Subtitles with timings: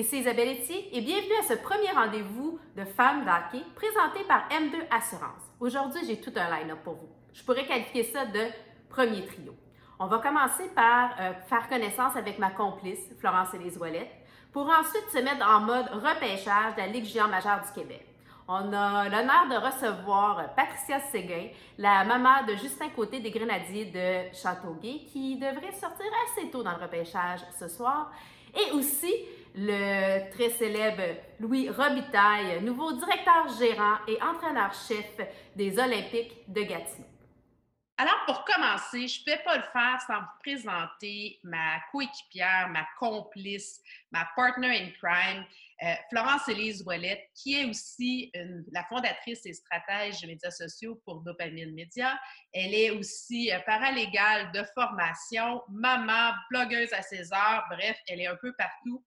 [0.00, 4.74] ici Isabelle Etier et bienvenue à ce premier rendez-vous de femmes d'hockey présenté par M2
[4.90, 5.42] Assurance.
[5.60, 7.08] Aujourd'hui, j'ai tout un line-up pour vous.
[7.34, 8.46] Je pourrais qualifier ça de
[8.88, 9.54] premier trio.
[9.98, 14.10] On va commencer par euh, faire connaissance avec ma complice, Florence Élise Ouellette,
[14.52, 18.06] pour ensuite se mettre en mode repêchage de la Ligue géant majeure du Québec.
[18.48, 24.34] On a l'honneur de recevoir Patricia Séguin, la maman de Justin Côté des Grenadiers de
[24.34, 28.10] Châteauguay, qui devrait sortir assez tôt dans le repêchage ce soir.
[28.52, 29.14] Et aussi
[29.54, 35.16] le très célèbre Louis Robitaille, nouveau directeur gérant et entraîneur-chef
[35.56, 37.06] des Olympiques de Gatineau.
[38.00, 42.86] Alors, pour commencer, je ne peux pas le faire sans vous présenter ma coéquipière, ma
[42.98, 43.78] complice,
[44.10, 45.44] ma partner in crime,
[45.82, 48.32] euh, Florence Élise Ouellette, qui est aussi
[48.72, 52.18] la fondatrice et stratège des médias sociaux pour Dopamine Média.
[52.54, 58.28] Elle est aussi euh, paralégale de formation, maman, blogueuse à ses heures, bref, elle est
[58.28, 59.04] un peu partout.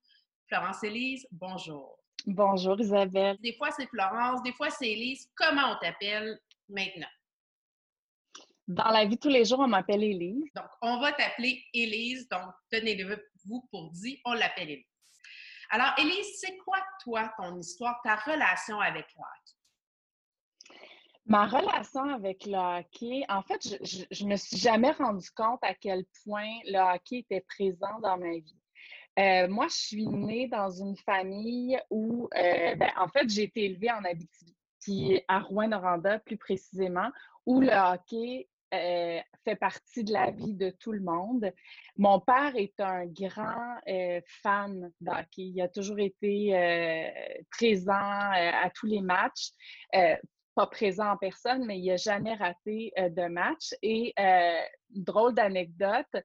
[0.54, 1.98] Florence Élise, bonjour.
[2.26, 3.36] Bonjour Isabelle.
[3.42, 5.28] Des fois c'est Florence, des fois c'est Élise.
[5.34, 6.38] Comment on t'appelle
[6.68, 7.08] maintenant?
[8.68, 10.44] Dans la vie tous les jours, on m'appelle Élise.
[10.54, 12.28] Donc, on va t'appeler Élise.
[12.28, 14.86] Donc, tenez-le-vous pour dit, on l'appelle Élise.
[15.70, 20.78] Alors, Élise, c'est quoi, toi, ton histoire, ta relation avec le hockey?
[21.26, 25.74] Ma relation avec le hockey, en fait, je ne me suis jamais rendu compte à
[25.74, 28.60] quel point le hockey était présent dans ma vie.
[29.18, 33.64] Euh, moi, je suis née dans une famille où, euh, ben, en fait, j'ai été
[33.64, 37.10] élevée en Abitibi, puis à Rouen-Noranda plus précisément,
[37.46, 41.52] où le hockey euh, fait partie de la vie de tout le monde.
[41.96, 43.76] Mon père est un grand
[44.42, 45.42] fan d'hockey.
[45.42, 46.50] Il a toujours été
[47.50, 49.50] présent à tous les matchs.
[49.92, 53.74] pas présent en personne, mais il n'a jamais raté de match.
[53.82, 54.12] Et
[54.90, 56.16] drôle d'anecdote,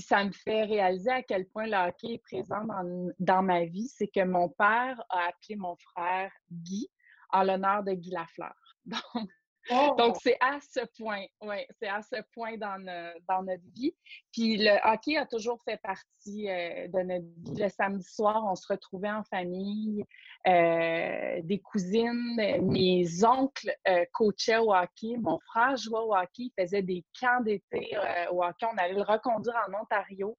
[0.00, 3.88] ça me fait réaliser à quel point le hockey est présent dans, dans ma vie,
[3.88, 6.88] c'est que mon père a appelé mon frère Guy
[7.30, 8.54] en l'honneur de Guy Lafleur.
[9.70, 10.18] donc, oh!
[10.22, 12.82] c'est à ce point, oui, c'est à ce point dans,
[13.28, 13.94] dans, notre vie.
[14.32, 17.62] Puis le hockey a toujours fait partie euh, de notre vie.
[17.62, 20.04] Le samedi soir, on se retrouvait en famille,
[20.46, 26.52] euh, des cousines, mes oncles euh, coachaient au hockey, mon frère jouait au hockey, il
[26.58, 27.96] faisait des camps d'été
[28.32, 28.66] au hockey.
[28.72, 30.36] On allait le reconduire en Ontario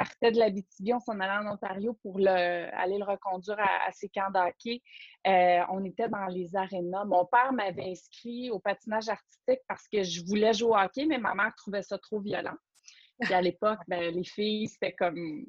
[0.00, 3.92] partait de la BTB, on s'en allait en Ontario pour le, aller le reconduire à,
[3.92, 4.80] ses camps d'hockey.
[5.26, 7.04] Euh, on était dans les arénas.
[7.04, 11.18] Mon père m'avait inscrit au patinage artistique parce que je voulais jouer au hockey, mais
[11.18, 12.56] ma mère trouvait ça trop violent.
[13.20, 15.44] Puis à l'époque, ben, les filles, c'était comme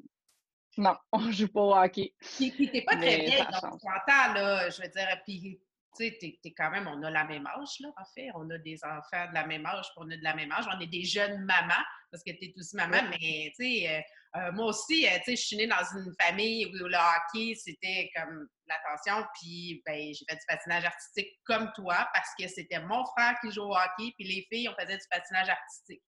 [0.76, 2.12] non, on joue pas au hockey.
[2.20, 5.62] Puis, t'es pas très vieille, donc tu là, je veux dire, puis
[5.96, 8.30] tu sais, t'es, es quand même, on a la même âge, là, en fait.
[8.34, 10.64] On a des enfants de la même âge, puis on a de la même âge.
[10.74, 14.38] On est des jeunes mamans, parce que tu es aussi maman, mais tu sais, euh,
[14.38, 17.54] euh, moi aussi, euh, tu sais, je suis née dans une famille où le hockey,
[17.54, 22.80] c'était comme l'attention, puis ben, j'ai fait du patinage artistique comme toi, parce que c'était
[22.80, 26.02] mon frère qui jouait au hockey, puis les filles, on faisait du patinage artistique.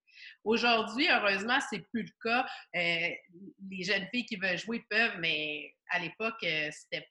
[0.45, 2.47] Aujourd'hui, heureusement, c'est plus le cas.
[2.73, 7.07] les jeunes filles qui veulent jouer peuvent, mais à l'époque, c'était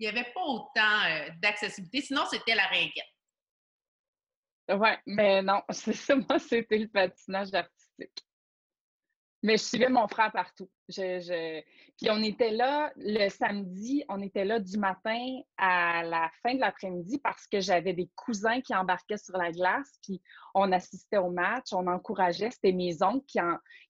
[0.00, 2.00] il n'y avait pas autant euh, d'accessibilité.
[2.00, 3.04] Sinon, c'était la ringuette.
[4.70, 8.24] Oui, mais non, c'est ça, moi, c'était le patinage artistique.
[9.42, 10.70] Mais je suivais mon frère partout.
[10.86, 16.60] Puis on était là le samedi, on était là du matin à la fin de
[16.60, 20.20] l'après-midi parce que j'avais des cousins qui embarquaient sur la glace, puis
[20.54, 22.50] on assistait au match, on encourageait.
[22.50, 23.38] C'était mes oncles qui,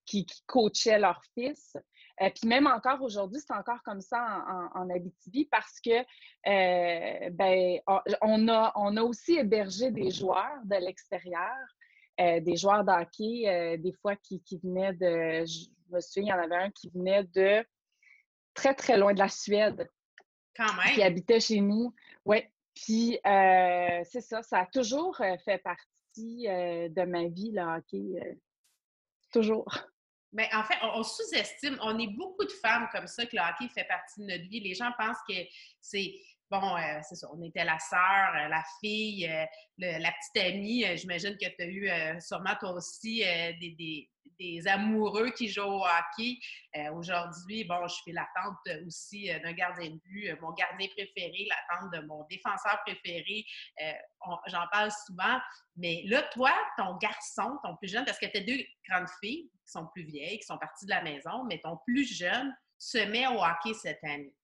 [0.07, 1.77] qui, qui coachaient leur fils.
[2.23, 4.45] Euh, puis même encore aujourd'hui, c'est encore comme ça
[4.75, 6.01] en, en, Abitibi parce que
[6.47, 7.81] euh, ben,
[8.21, 11.57] on, a, on a aussi hébergé des joueurs de l'extérieur,
[12.21, 16.41] euh, des joueurs d'hockey, des fois qui, qui, venaient de, je me souviens, il y
[16.41, 17.65] en avait un qui venait de
[18.53, 19.89] très, très loin de la Suède.
[20.55, 20.95] Quand même.
[20.95, 21.95] Qui habitait chez nous.
[22.27, 22.43] Oui.
[22.75, 28.39] Puis c'est ça, ça a toujours fait partie de ma vie, le hockey.
[29.33, 29.67] toujours.
[30.33, 33.43] Mais ben, en fait, on, sous-estime, on est beaucoup de femmes comme ça que le
[33.43, 34.61] hockey fait partie de notre vie.
[34.61, 35.35] Les gens pensent que
[35.81, 36.15] c'est
[36.51, 40.85] bon, euh, c'est ça, on était la sœur, euh, la fille, euh, la petite amie.
[40.97, 43.21] J'imagine que tu as eu sûrement toi aussi
[43.61, 44.09] des,
[44.39, 46.39] des, amoureux qui jouent au hockey.
[46.93, 51.77] Aujourd'hui, bon, je fais la tante aussi d'un gardien de but, mon gardien préféré, la
[51.77, 53.45] tante de mon défenseur préféré.
[54.49, 55.39] J'en parle souvent.
[55.77, 59.51] Mais là, toi, ton garçon, ton plus jeune, parce que tu as deux grandes filles
[59.65, 62.99] qui sont plus vieilles, qui sont parties de la maison, mais ton plus jeune se
[62.99, 64.35] met au hockey cette année.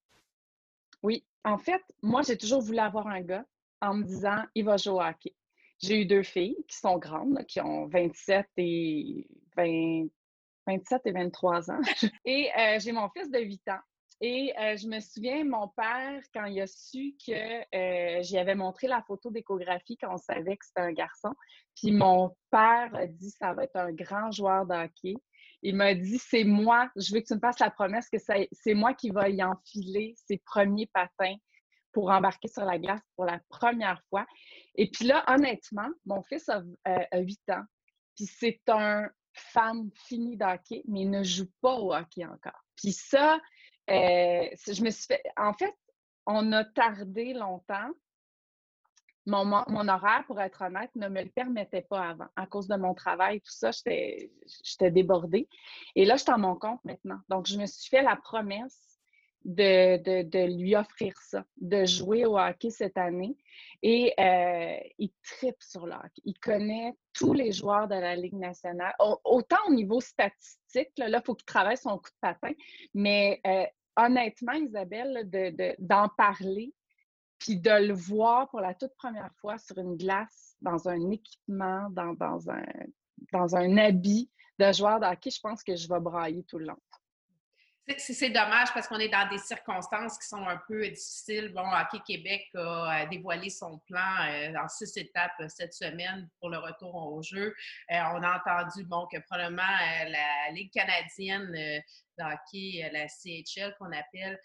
[1.02, 3.44] Oui, en fait, moi, j'ai toujours voulu avoir un gars
[3.80, 5.34] en me disant, il va jouer au hockey.
[5.78, 9.28] J'ai eu deux filles qui sont grandes, qui ont 27 et
[10.66, 11.80] 27 et 23 ans.
[12.24, 13.80] Et euh, j'ai mon fils de 8 ans
[14.20, 18.54] Et euh, je me souviens, mon père, quand il a su que euh, j'y avais
[18.54, 21.34] montré la photo d'échographie quand on savait que c'était un garçon,
[21.76, 25.14] puis mon père a dit ça va être un grand joueur de hockey.
[25.62, 28.74] Il m'a dit c'est moi, je veux que tu me fasses la promesse que c'est
[28.74, 31.36] moi qui va y enfiler ses premiers patins
[31.92, 34.26] pour embarquer sur la glace pour la première fois.
[34.74, 37.64] Et puis là, honnêtement, mon fils a, 8 euh, ans,
[38.14, 42.60] puis c'est un fan fini de hockey, mais il ne joue pas au hockey encore.
[42.76, 43.40] Puis ça,
[43.90, 45.22] euh, je me suis fait.
[45.36, 45.74] En fait,
[46.26, 47.90] on a tardé longtemps.
[49.26, 52.28] Mon, mon, horaire, pour être honnête, ne me le permettait pas avant.
[52.36, 55.48] À cause de mon travail, tout ça, j'étais débordée.
[55.96, 57.18] Et là, je suis en mon compte maintenant.
[57.28, 58.86] Donc, je me suis fait la promesse
[59.46, 63.36] de, de, de lui offrir ça, de jouer au hockey cette année.
[63.82, 66.22] Et euh, il tripe sur le hockey.
[66.24, 68.94] Il connaît tous les joueurs de la Ligue nationale.
[69.24, 72.52] Autant au niveau statistique, là, il faut qu'il travaille son coup de patin,
[72.92, 73.64] mais euh,
[73.96, 75.28] honnêtement, Isabelle,
[75.78, 76.72] d'en parler,
[77.54, 82.14] de le voir pour la toute première fois sur une glace, dans un équipement, dans,
[82.14, 82.64] dans, un,
[83.32, 84.28] dans un habit
[84.58, 86.78] de joueur de hockey, je pense que je vais brailler tout le long.
[87.98, 91.52] C'est dommage parce qu'on est dans des circonstances qui sont un peu difficiles.
[91.54, 96.28] Bon, Hockey Québec a euh, dévoilé son plan euh, en six étapes euh, cette semaine
[96.40, 97.54] pour le retour au jeu.
[97.88, 104.40] on a entendu bon, que probablement la Ligue canadienne de hockey, la CHL qu'on appelle,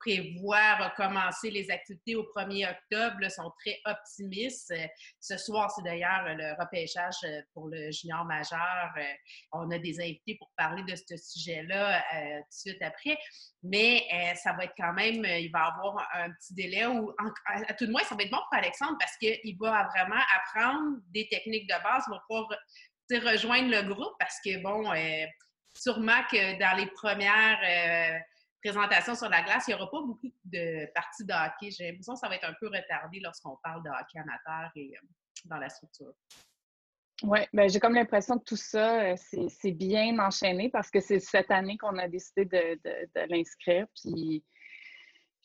[0.00, 4.70] prévoient recommencer les activités au 1er octobre sont très optimistes.
[4.70, 4.86] Euh,
[5.20, 8.92] ce soir, c'est d'ailleurs le repêchage euh, pour le junior majeur.
[8.96, 9.02] Euh,
[9.52, 13.18] on a des invités pour parler de ce sujet-là tout de suite après.
[13.62, 14.06] Mais
[14.36, 17.12] ça va être quand même, il va y avoir un petit délai où,
[17.46, 20.98] à tout de moins, ça va être bon pour Alexandre parce qu'il va vraiment apprendre
[21.08, 22.48] des techniques de base, il va pouvoir
[23.32, 24.92] rejoindre le groupe parce que, bon,
[25.74, 28.22] sûrement que dans les premières
[28.62, 31.70] présentation sur la glace, il n'y aura pas beaucoup de parties de hockey.
[31.70, 34.94] J'ai l'impression que ça va être un peu retardé lorsqu'on parle de hockey amateur et
[34.96, 35.06] euh,
[35.44, 36.12] dans la structure.
[37.22, 39.16] Oui, ben, j'ai comme l'impression que tout ça, euh,
[39.48, 43.86] c'est bien enchaîné parce que c'est cette année qu'on a décidé de, l'inscrire.
[43.94, 44.44] Puis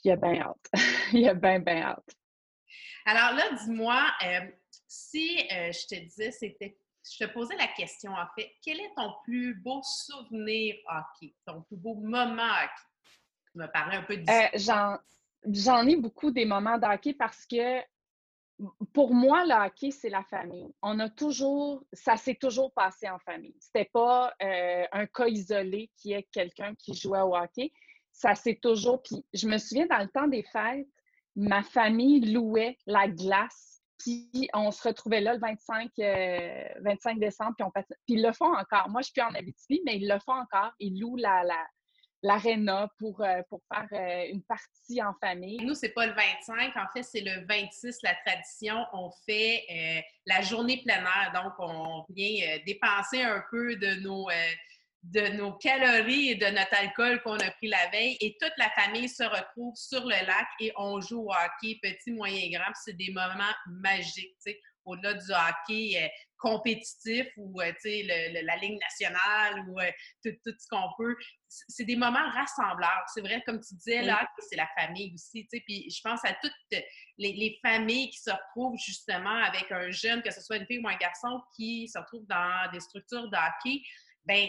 [0.04, 0.70] il y a bien hâte.
[1.14, 2.16] il y a bien, bien hâte.
[3.06, 4.40] Alors là, dis-moi, euh,
[4.88, 6.78] si je te disais, c'était
[7.12, 11.62] je te posais la question en fait, quel est ton plus beau souvenir hockey, ton
[11.64, 12.93] plus beau moment hockey?
[13.56, 15.00] Me un peu euh,
[15.46, 17.82] J'en ai beaucoup des moments d'hockey parce que
[18.94, 20.74] pour moi, le hockey, c'est la famille.
[20.82, 23.56] On a toujours, ça s'est toujours passé en famille.
[23.60, 27.72] C'était pas euh, un cas isolé qui est quelqu'un qui jouait au hockey.
[28.12, 29.02] Ça s'est toujours.
[29.02, 30.88] Puis je me souviens dans le temps des fêtes,
[31.36, 33.82] ma famille louait la glace.
[33.98, 35.92] Puis on se retrouvait là le 25,
[36.82, 38.90] 25 euh, décembre, puis, on puis ils le font encore.
[38.90, 40.74] Moi, je suis plus en Abitibi, mais ils le font encore.
[40.80, 41.66] Ils louent la, la,
[42.24, 45.58] l'aréna pour, euh, pour faire euh, une partie en famille.
[45.64, 48.86] Nous, c'est pas le 25, en fait, c'est le 26, la tradition.
[48.94, 54.30] On fait euh, la journée plein air, donc on vient dépenser un peu de nos,
[55.04, 58.70] de nos calories et de notre alcool qu'on a pris la veille et toute la
[58.72, 62.72] famille se retrouve sur le lac et on joue au hockey, petit, moyen, grand.
[62.86, 64.38] C'est des moments magiques,
[64.86, 66.10] au-delà du hockey
[66.44, 67.72] compétitif ou euh,
[68.44, 69.92] la ligne nationale ou euh,
[70.24, 71.16] tout, ce qu'on peut.
[71.68, 73.04] C'est des moments rassembleurs.
[73.14, 75.48] C'est vrai, comme tu disais, là, c'est la famille aussi.
[75.50, 76.82] Puis je pense à toutes
[77.18, 80.88] les, familles qui se retrouvent justement avec un jeune, que ce soit une fille ou
[80.88, 83.82] un garçon, qui se retrouve dans des structures de hockey.
[84.26, 84.48] Ben,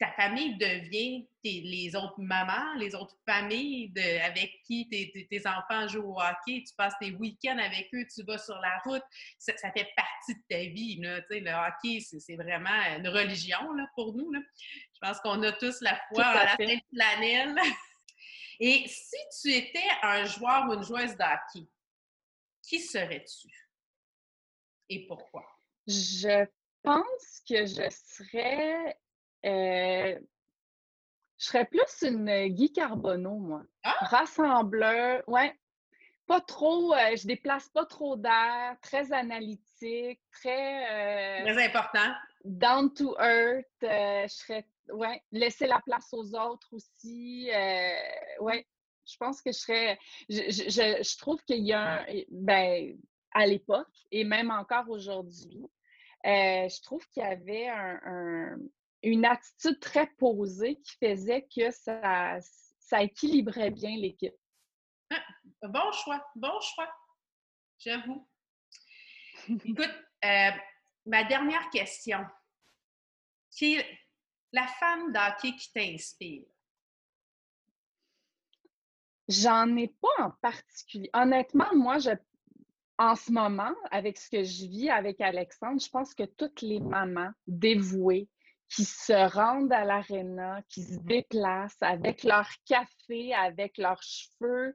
[0.00, 3.92] ta famille devient les autres mamans, les autres familles
[4.24, 8.38] avec qui tes, enfants jouent au hockey, tu passes tes week-ends avec eux, tu vas
[8.38, 9.02] sur la route,
[9.38, 10.98] ça, fait partie de ta vie.
[11.02, 14.32] Là, le hockey, c'est vraiment une religion là, pour nous.
[14.32, 14.40] Là.
[14.94, 17.46] Je pense qu'on a tous la foi à, la fin de l'année.
[18.58, 21.68] Et si tu étais un joueur ou une joueuse de hockey,
[22.62, 23.48] qui serais-tu?
[24.88, 25.44] Et pourquoi?
[25.86, 26.46] Je
[26.82, 28.96] pense que je serais
[29.46, 30.18] euh,
[31.38, 33.62] je serais plus une Guy Carbonneau, moi.
[33.82, 33.96] Ah!
[34.00, 35.54] Rassembleur, ouais.
[36.26, 41.40] Pas trop, euh, je déplace pas trop d'air, très analytique, très.
[41.42, 42.12] Euh, très important.
[42.44, 43.66] Down to earth.
[43.82, 47.50] je serais, ouais, laisser la place aux autres aussi.
[48.40, 48.66] ouais,
[49.06, 49.98] je pense que je serais.
[50.28, 52.06] Je, trouve qu'il y a un.
[52.30, 52.96] Ben,
[53.32, 55.66] à l'époque, et même encore aujourd'hui,
[56.24, 58.58] je trouve qu'il y avait un,
[59.02, 62.38] une attitude très posée qui faisait que ça,
[62.78, 64.34] ça équilibrait bien l'équipe.
[65.10, 65.22] Ah,
[65.62, 66.92] bon choix, bon choix,
[67.78, 68.28] j'avoue.
[69.48, 70.50] Écoute, euh,
[71.06, 72.24] ma dernière question.
[73.50, 73.98] Qui est
[74.52, 76.44] la femme d'hockey qui t'inspire?
[79.28, 81.10] J'en ai pas en particulier.
[81.12, 82.10] Honnêtement, moi, je,
[82.98, 86.80] en ce moment, avec ce que je vis avec Alexandre, je pense que toutes les
[86.80, 88.28] mamans dévouées
[88.74, 94.74] qui se rendent à l'aréna, qui se déplacent avec leur café, avec leurs cheveux,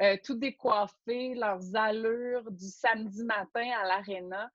[0.00, 4.50] euh, tout décoiffé, leurs allures du samedi matin à l'aréna,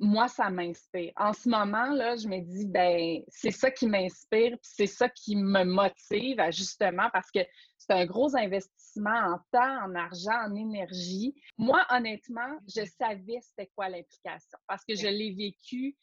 [0.00, 1.12] moi, ça m'inspire.
[1.16, 5.34] En ce moment, là, je me dis, ben, c'est ça qui m'inspire, c'est ça qui
[5.34, 7.40] me motive, justement, parce que
[7.76, 11.34] c'est un gros investissement en temps, en argent, en énergie.
[11.56, 15.96] Moi, honnêtement, je savais c'était quoi l'implication parce que je l'ai vécu.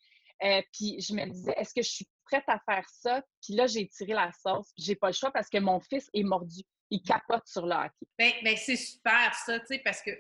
[0.44, 3.22] Euh, puis je me disais, est-ce que je suis prête à faire ça?
[3.44, 4.72] Puis là, j'ai tiré la sauce.
[4.78, 6.62] J'ai pas le choix parce que mon fils est mordu.
[6.90, 8.06] Il capote sur le hockey.
[8.18, 10.12] Bien, ben, c'est super ça, tu sais, parce que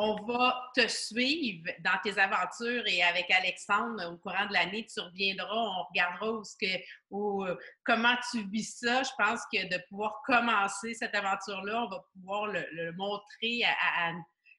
[0.00, 5.00] on va te suivre dans tes aventures et avec Alexandre au courant de l'année, tu
[5.00, 6.66] reviendras, on regardera où que,
[7.12, 9.02] euh, comment tu vis ça.
[9.02, 13.64] Je pense que de pouvoir commencer cette aventure-là, on va pouvoir le, montrer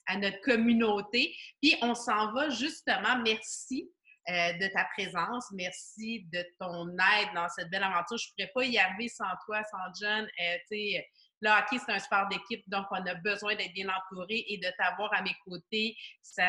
[0.08, 1.34] à, notre communauté.
[1.62, 3.18] Puis on s'en va justement.
[3.24, 3.90] Merci.
[4.30, 5.46] Euh, de ta présence.
[5.54, 8.18] Merci de ton aide dans cette belle aventure.
[8.18, 10.24] Je ne pourrais pas y arriver sans toi, sans John.
[10.24, 11.00] Euh,
[11.42, 14.68] le hockey, c'est un sport d'équipe, donc on a besoin d'être bien entouré et de
[14.78, 16.44] t'avoir à mes côtés, ça,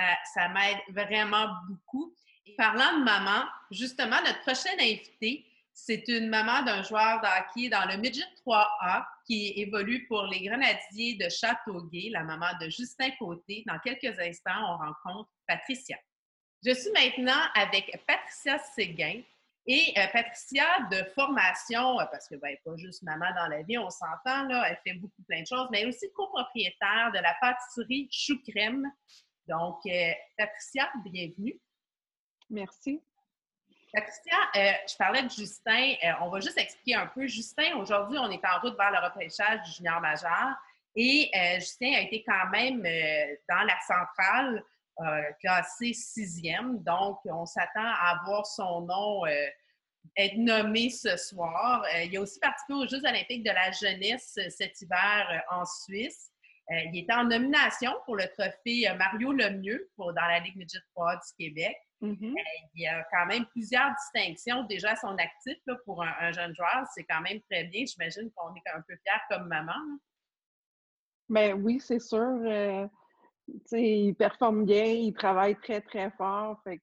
[0.52, 2.14] m'aide vraiment beaucoup.
[2.58, 7.96] Parlant de maman, justement, notre prochaine invitée, c'est une maman d'un joueur de dans le
[7.96, 13.64] Midget 3A qui évolue pour les Grenadiers de Châteauguay, la maman de Justin Côté.
[13.66, 15.96] Dans quelques instants, on rencontre Patricia.
[16.64, 19.22] Je suis maintenant avec Patricia Séguin,
[19.66, 23.78] et euh, Patricia, de formation, euh, parce que ben, pas juste maman dans la vie,
[23.78, 27.18] on s'entend, là, elle fait beaucoup plein de choses, mais elle est aussi copropriétaire de
[27.18, 28.90] la pâtisserie Chou Crème.
[29.46, 31.60] Donc, euh, Patricia, bienvenue.
[32.48, 33.02] Merci.
[33.92, 35.94] Patricia, je parlais de Justin.
[36.20, 37.26] on va juste expliquer un peu.
[37.26, 40.54] Justin, aujourd'hui, on est en route vers le repêchage du junior majeur.
[40.94, 42.82] Et Justin a été quand même
[43.48, 44.64] dans la centrale
[45.40, 46.82] classé sixième.
[46.82, 49.46] Donc, on s'attend à voir son nom euh,
[50.16, 51.82] être nommé ce soir.
[51.94, 56.30] Euh, il a aussi participé aux Jeux olympiques de la jeunesse cet hiver en Suisse.
[56.68, 61.16] il était en nomination pour le trophée Mario Lemieux pour, dans la Ligue Midget 3
[61.16, 61.76] du Québec.
[62.02, 62.34] Mm-hmm.
[62.76, 66.86] il y a quand même plusieurs distinctions déjà à son actif pour un, jeune joueur.
[66.94, 67.84] C'est quand même très bien.
[67.84, 69.74] J'imagine qu'on est un peu fiers comme maman.
[71.28, 72.38] Ben oui, c'est sûr
[73.72, 76.60] il performe bien, il travaille très, très fort.
[76.64, 76.80] Fait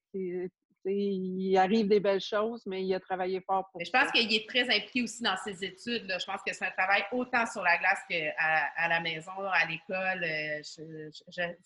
[0.90, 4.48] il arrive des belles choses, mais il a travaillé fort pour Je pense qu'il est
[4.48, 6.08] très impliqué aussi dans ses études.
[6.08, 8.34] Je pense que c'est un travail autant sur la glace qu'à
[8.76, 10.24] à la maison, à l'école.
[10.24, 11.10] Euh,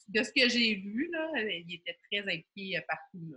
[0.08, 3.36] de ce que j'ai vu, là, il était très impliqué euh, partout.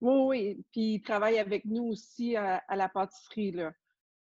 [0.00, 0.64] Oui, oui.
[0.72, 3.52] Puis il travaille avec nous aussi à, la pâtisserie.
[3.52, 3.72] Là.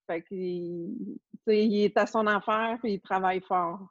[0.07, 3.89] Fait il est à son affaire et il travaille fort.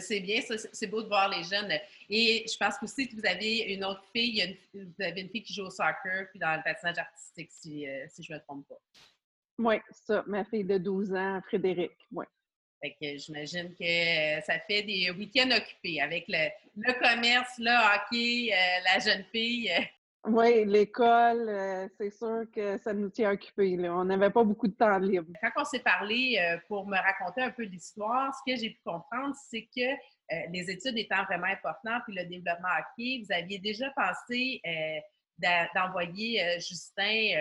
[0.00, 0.40] C'est bien,
[0.72, 1.72] c'est beau de voir les jeunes.
[2.10, 5.54] Et je pense aussi que vous avez une autre fille, vous avez une fille qui
[5.54, 8.68] joue au soccer, puis dans le patinage artistique, si, euh, si je ne me trompe
[8.68, 8.78] pas.
[9.58, 12.24] Oui, ça, ma fille de 12 ans, Frédéric, oui.
[12.80, 13.82] Fait que j'imagine que
[14.38, 19.72] euh, ça fait des week-ends occupés avec le, commerce, le hockey, euh, la jeune fille.
[20.24, 23.78] Oui, l'école, euh, c'est sûr que ça nous tient occupés.
[23.88, 25.32] On n'avait pas beaucoup de temps libre.
[25.40, 28.80] Quand on s'est parlé euh, pour me raconter un peu l'histoire, ce que j'ai pu
[28.84, 33.58] comprendre, c'est que euh, les études étant vraiment importantes, puis le développement hockey, vous aviez
[33.58, 34.60] déjà pensé
[35.74, 37.32] d'envoyer Justin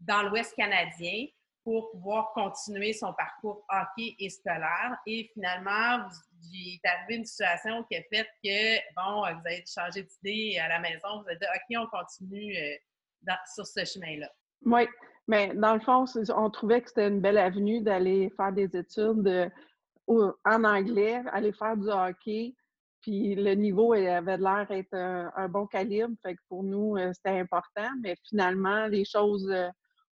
[0.00, 1.26] dans l'Ouest canadien
[1.68, 4.96] pour pouvoir continuer son parcours hockey et scolaire.
[5.06, 6.08] Et finalement,
[6.50, 10.68] il est arrivé une situation qui a fait que, bon, vous avez changé d'idée à
[10.68, 14.30] la maison, vous avez dit, OK, on continue euh, sur ce chemin-là.
[14.64, 14.88] Oui,
[15.26, 19.52] mais dans le fond, on trouvait que c'était une belle avenue d'aller faire des études
[20.06, 22.54] en anglais, aller faire du hockey.
[23.02, 26.14] Puis le niveau avait l'air d'être un, bon calibre.
[26.22, 27.90] Fait que pour nous, euh, c'était important.
[28.00, 29.68] Mais finalement, les choses euh,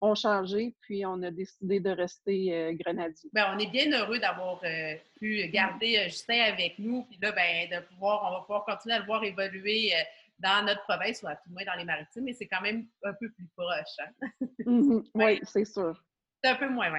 [0.00, 3.30] ont changé, puis on a décidé de rester euh, grenadier.
[3.32, 7.32] Bien, on est bien heureux d'avoir euh, pu garder euh, Justin avec nous, puis là,
[7.32, 9.92] ben, de pouvoir, on va pouvoir continuer à le voir évoluer
[10.38, 12.86] dans notre province, ou à tout le moins dans les maritimes, mais c'est quand même
[13.04, 13.98] un peu plus proche.
[13.98, 14.28] Hein?
[14.60, 15.10] Mm-hmm.
[15.14, 16.02] Oui, c'est sûr.
[16.42, 16.98] C'est un peu moins, oui.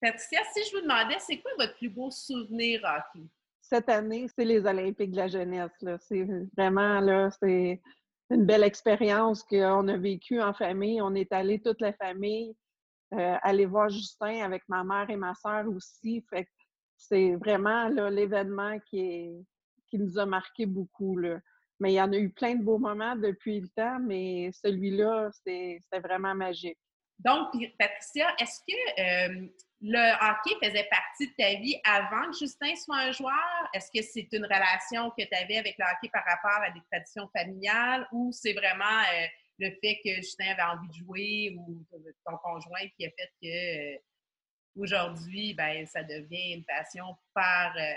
[0.00, 3.26] Patricia, si je vous demandais, c'est quoi votre plus beau souvenir hockey?
[3.62, 5.70] Cette année, c'est les Olympiques de la jeunesse.
[6.06, 7.80] C'est vraiment, là, c'est
[8.34, 11.00] une belle expérience qu'on a vécue en famille.
[11.00, 12.54] On est allé toute la famille
[13.14, 16.24] euh, aller voir Justin avec ma mère et ma soeur aussi.
[16.28, 16.48] Fait
[16.96, 19.30] c'est vraiment l'événement qui,
[19.88, 21.16] qui nous a marqué beaucoup.
[21.18, 21.38] Là.
[21.80, 25.30] Mais il y en a eu plein de beaux moments depuis le temps, mais celui-là,
[25.32, 26.78] c'était vraiment magique.
[27.18, 27.48] Donc,
[27.78, 29.46] Patricia, est-ce que euh,
[29.86, 33.68] le hockey faisait partie de ta vie avant que Justin soit un joueur?
[33.74, 36.80] Est-ce que c'est une relation que tu avais avec le hockey par rapport à des
[36.90, 39.26] traditions familiales ou c'est vraiment euh,
[39.58, 41.84] le fait que Justin avait envie de jouer ou
[42.26, 43.98] ton conjoint qui a fait que euh,
[44.76, 47.92] aujourd'hui, ben, ça devient une passion par, euh,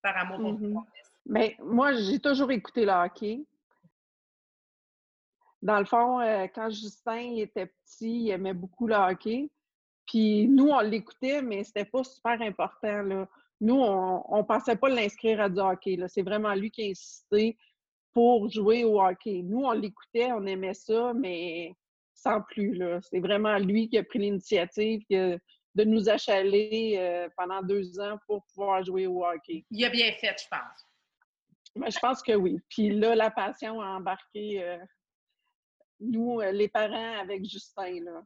[0.00, 0.84] par amour pour mm-hmm.
[1.26, 3.40] Mais moi, j'ai toujours écouté le hockey.
[5.60, 6.20] Dans le fond,
[6.54, 9.50] quand Justin était petit, il aimait beaucoup le hockey.
[10.06, 13.02] Puis nous, on l'écoutait, mais c'était pas super important.
[13.02, 13.28] Là.
[13.60, 15.98] Nous, on ne pensait pas l'inscrire à du hockey.
[16.08, 17.56] C'est vraiment lui qui a insisté
[18.12, 19.42] pour jouer au hockey.
[19.42, 21.74] Nous, on l'écoutait, on aimait ça, mais
[22.12, 22.80] sans plus.
[23.02, 28.44] C'est vraiment lui qui a pris l'initiative de nous achaler euh, pendant deux ans pour
[28.46, 29.64] pouvoir jouer au hockey.
[29.70, 30.86] Il a bien fait, je pense.
[31.74, 32.60] Ben, je pense que oui.
[32.68, 34.78] Puis là, la passion a embarqué euh,
[35.98, 38.04] nous, euh, les parents, avec Justin.
[38.04, 38.22] Là.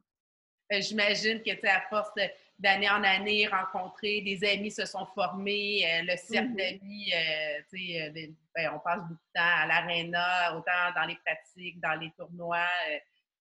[0.71, 2.11] Euh, j'imagine que, à force
[2.59, 6.79] d'année en année, rencontrer, des amis se sont formés, euh, le cercle mm-hmm.
[6.79, 11.99] d'amis, euh, ben, on passe beaucoup de temps à l'aréna, autant dans les pratiques, dans
[11.99, 12.67] les tournois.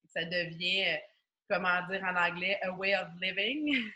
[0.06, 0.96] ça devient,
[1.50, 3.90] comment dire en anglais, a way of living.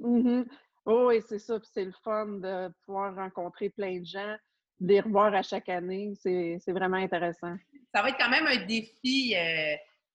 [0.00, 0.46] Mm-hmm.
[0.86, 1.58] oui, c'est ça.
[1.62, 4.36] c'est le fun de pouvoir rencontrer plein de gens,
[4.80, 6.12] de les revoir à chaque année.
[6.20, 7.56] C'est vraiment intéressant.
[7.92, 9.34] Ça va être quand même un défi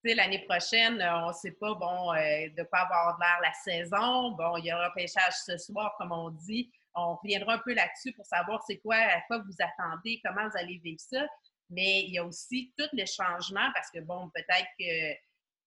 [0.04, 4.32] l'année prochaine, euh, on ne sait pas bon, euh, de quoi avoir l'air la saison.
[4.32, 6.72] Bon, il y aura un pêchage ce soir, comme on dit.
[6.96, 10.58] On reviendra un peu là-dessus pour savoir c'est quoi, à quoi vous attendez, comment vous
[10.58, 11.26] allez vivre ça.
[11.70, 15.18] Mais il y a aussi tous les changements parce que, bon, peut-être que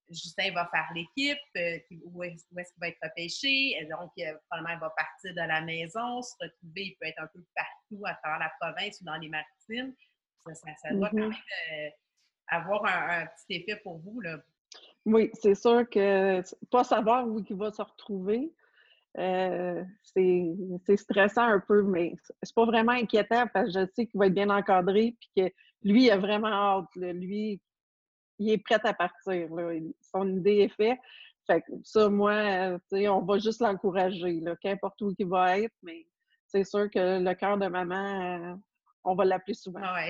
[0.09, 3.85] Justin va faire l'équipe, euh, où est-ce qu'il va être repêché.
[3.91, 4.13] Donc,
[4.49, 8.05] probablement, il va partir de la maison, se retrouver, il peut être un peu partout
[8.05, 9.95] à travers la province ou dans les maritimes.
[10.53, 11.29] Ça, doit quand mm-hmm.
[11.31, 11.93] même
[12.49, 14.21] avoir un, petit effet pour vous.
[14.21, 14.39] Là.
[15.05, 18.53] Oui, c'est sûr que pas savoir où il va se retrouver,
[19.19, 24.19] euh, c'est stressant un peu, mais c'est pas vraiment inquiétant parce que je sais qu'il
[24.19, 26.89] va être bien encadré puis que lui, il a vraiment hâte.
[26.97, 27.61] Lui,
[28.39, 29.49] il est prêt à partir.
[30.13, 30.99] Son idée est faite.
[31.47, 36.05] Fait que ça, moi, on va juste l'encourager, qu'importe où il va être, mais
[36.47, 38.55] c'est sûr que le cœur de maman, euh,
[39.05, 39.81] on va l'appeler souvent.
[39.83, 40.09] Ah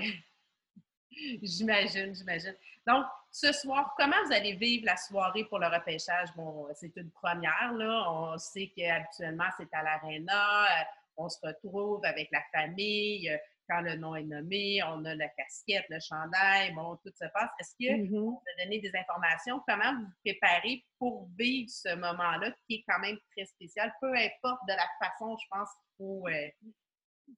[1.42, 2.54] J'imagine, j'imagine.
[2.86, 6.28] Donc, ce soir, comment vous allez vivre la soirée pour le repêchage?
[6.36, 8.10] Bon, c'est une première, là.
[8.10, 10.64] On sait qu'habituellement, c'est à l'aréna.
[10.64, 10.84] Euh,
[11.16, 13.30] on se retrouve avec la famille.
[13.30, 17.26] Euh, quand le nom est nommé, on a la casquette, le chandail, bon, tout se
[17.32, 17.50] passe.
[17.58, 18.10] Est-ce que mm-hmm.
[18.10, 19.60] vous donner des informations?
[19.66, 24.14] Comment vous vous préparez pour vivre ce moment-là qui est quand même très spécial, peu
[24.14, 27.34] importe de la façon, je pense, qu'il faut, euh,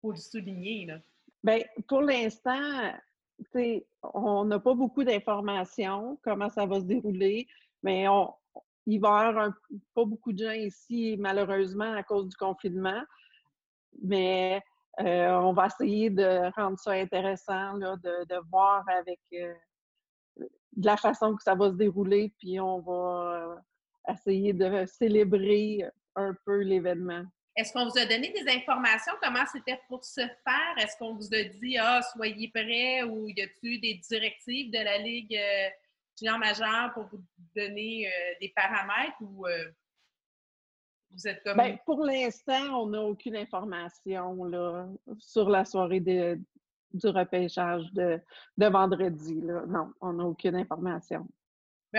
[0.00, 0.98] faut le souligner, là?
[1.44, 2.92] Bien, pour l'instant,
[4.02, 7.46] on n'a pas beaucoup d'informations, comment ça va se dérouler,
[7.82, 8.32] mais on,
[8.86, 9.52] il va y avoir
[9.94, 13.02] pas beaucoup de gens ici, malheureusement, à cause du confinement.
[14.02, 14.62] Mais
[15.00, 19.54] euh, on va essayer de rendre ça intéressant, de, voir avec euh,
[20.38, 23.56] de la façon que ça va se dérouler, puis on va euh,
[24.12, 25.84] essayer de célébrer
[26.16, 27.24] un peu l'événement.
[27.56, 29.12] Est-ce qu'on vous a donné des informations?
[29.22, 30.74] Comment c'était pour se faire?
[30.78, 34.98] Est-ce qu'on vous a dit, ah, soyez prêts ou y a-t-il des directives de la
[34.98, 35.68] Ligue euh,
[36.18, 37.22] junior majeure pour vous
[37.54, 39.70] donner euh, des paramètres ou euh,
[41.12, 41.56] vous êtes comme.
[41.56, 44.88] Bien, pour l'instant, on n'a aucune information là,
[45.18, 46.40] sur la soirée de,
[46.92, 48.20] du repêchage de,
[48.56, 49.40] de vendredi.
[49.42, 49.64] Là.
[49.66, 51.28] Non, on n'a aucune information.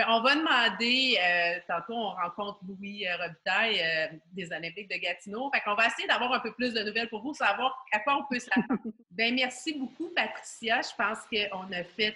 [0.08, 5.50] On va demander, euh, tantôt on rencontre Louis euh, Robitaille euh, des Olympiques de Gatineau.
[5.50, 8.18] Fait qu'on va essayer d'avoir un peu plus de nouvelles pour vous, savoir à quoi
[8.18, 8.80] on peut s'attendre.
[9.10, 10.82] ben merci beaucoup, Patricia.
[10.82, 12.14] Je pense qu'on a fait,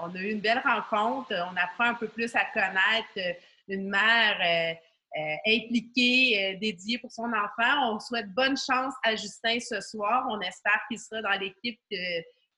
[0.00, 1.32] on a eu une belle rencontre.
[1.32, 4.76] On apprend un peu plus à connaître une mère
[5.44, 7.94] impliquée, dédiée pour son enfant.
[7.94, 10.24] On souhaite bonne chance à Justin ce soir.
[10.30, 11.80] On espère qu'il sera dans l'équipe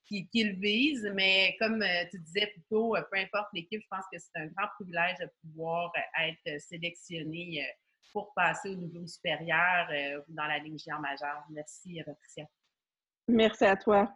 [0.08, 4.04] qu'il vise, mais comme euh, tu disais plus tôt, euh, peu importe l'équipe, je pense
[4.12, 7.66] que c'est un grand privilège de pouvoir euh, être sélectionné
[8.12, 9.86] pour passer au niveau supérieur
[10.28, 11.44] dans la ligne géant majeure.
[11.50, 12.46] Merci, Patricia.
[13.28, 14.10] Merci à toi.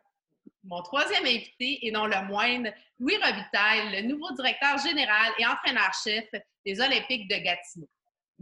[0.64, 6.26] Mon troisième invité, et non le moindre, Louis Robitaille, le nouveau directeur général et entraîneur-chef
[6.64, 7.88] des Olympiques de Gatineau.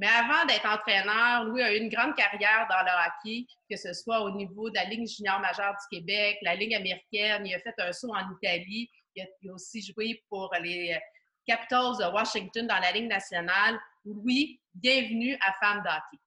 [0.00, 3.92] Mais avant d'être entraîneur, Louis a eu une grande carrière dans le hockey, que ce
[3.92, 7.44] soit au niveau de la Ligue junior majeure du Québec, la Ligue américaine.
[7.44, 8.90] Il a fait un saut en Italie.
[9.14, 10.98] Il a, aussi joué pour les
[11.46, 13.78] Capitals de Washington dans la Ligue nationale.
[14.06, 16.22] Louis, bienvenue à Femmes d'hockey.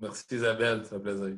[0.00, 1.36] Merci Isabelle, c'est un plaisir.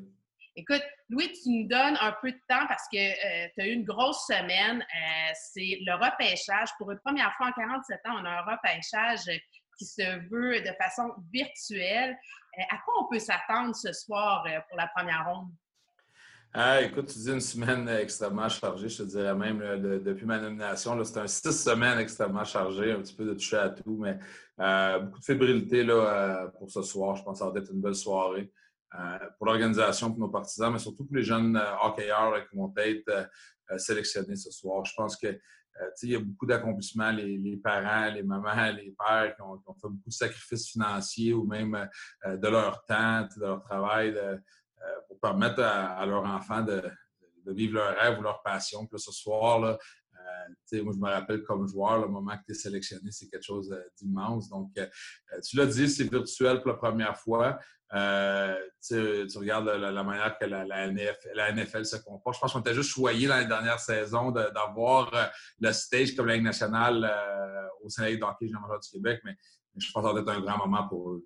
[0.57, 3.73] Écoute, Louis, tu nous donnes un peu de temps parce que euh, tu as eu
[3.73, 4.81] une grosse semaine.
[4.81, 6.71] Euh, c'est le repêchage.
[6.79, 9.29] Pour une première fois en 47 ans, on a un repêchage
[9.81, 12.15] qui se veut de façon virtuelle.
[12.69, 15.49] à quoi on peut s'attendre ce soir pour la première ronde?
[16.53, 19.61] Ah, écoute, tu dis une semaine extrêmement chargée, je te dirais même
[20.03, 21.03] depuis ma nomination.
[21.05, 24.19] C'est un six semaines extrêmement chargé, un petit peu de toucher à tout, mais
[24.59, 27.17] euh, beaucoup de fébrilité là, euh, pour ce soir.
[27.17, 28.53] Je pense que ça va être une belle soirée
[28.99, 33.31] euh, pour l'organisation, pour nos partisans, mais surtout pour les jeunes hockeyeurs qui vont être
[33.79, 34.85] sélectionnés ce soir.
[34.85, 35.41] Je pense que
[36.03, 40.09] il y a beaucoup d'accomplissements, les, parents, les mamans, les pères qui ont, fait beaucoup
[40.09, 41.89] de sacrifices financiers ou même
[42.27, 44.15] de leur temps, de leur travail.
[44.83, 46.83] Euh, pour permettre à, leurs enfants de,
[47.47, 48.87] vivre leur rêve ou leur passion.
[48.87, 49.79] Puis ce soir, là,
[50.15, 53.45] euh, moi, je me rappelle comme joueur, le moment que tu es sélectionné, c'est quelque
[53.45, 54.49] chose euh, d'immense.
[54.49, 54.73] Donc,
[55.47, 57.59] tu l'as dit, c'est virtuel pour la première fois.
[57.91, 62.37] Tu, regardes la, manière que la, NFL, se comporte.
[62.37, 65.11] Je pense qu'on était juste choyé dans la dernière saison d'avoir
[65.59, 67.11] le stage comme la Ligue nationale
[67.83, 69.37] au Sénat d'hockey junior du Québec, mais,
[69.77, 71.25] je pense que ça va être un grand moment pour eux.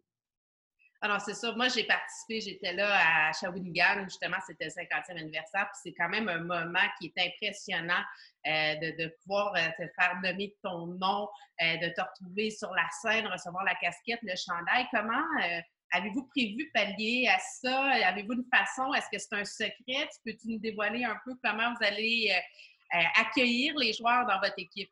[1.05, 1.53] Alors, c'est ça.
[1.53, 5.67] Moi, j'ai participé, j'étais là à Shawinigan, justement, c'était le 50e anniversaire.
[5.71, 8.03] Puis c'est quand même un moment qui est impressionnant
[8.47, 11.29] euh, de, pouvoir euh, te faire nommer ton nom,
[11.61, 14.87] euh, de te retrouver sur la scène, recevoir la casquette, le chandail.
[14.91, 15.23] Comment
[15.93, 17.83] avez-vous prévu pallier à ça?
[18.09, 18.93] Avez-vous une façon?
[18.95, 20.09] Est-ce que c'est un secret?
[20.25, 22.33] Peux-tu nous dévoiler un peu comment vous allez
[23.17, 24.91] accueillir les joueurs dans votre équipe?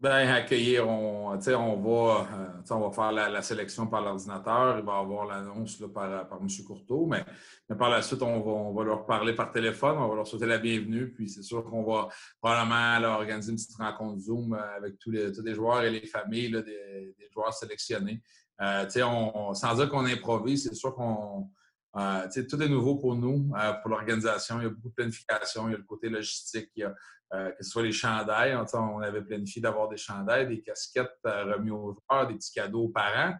[0.00, 4.78] Bien, accueillir, on, on, va, euh, on va faire la, sélection par l'ordinateur.
[4.78, 6.46] Il va y avoir l'annonce par, par M.
[6.64, 7.24] Courteau, mais,
[7.68, 10.26] mais, par la suite, on va, on va, leur parler par téléphone, on va leur
[10.28, 11.10] souhaiter la bienvenue.
[11.10, 12.06] Puis c'est sûr qu'on va
[12.40, 16.06] probablement organiser une petite rencontre Zoom euh, avec tous les, tous les joueurs et les
[16.06, 18.22] familles des, des, joueurs sélectionnés.
[18.60, 21.50] Euh, on, sans dire qu'on improvise, c'est sûr qu'on.
[21.96, 24.60] Euh, tout est nouveau pour nous, euh, pour l'organisation.
[24.60, 26.94] Il y a beaucoup de planification, il y a le côté logistique, il y a
[27.34, 28.58] euh, que ce soit les chandails.
[28.74, 32.88] On, avait planifié d'avoir des chandails, des casquettes remis aux joueurs, des petits cadeaux aux
[32.88, 33.34] parents.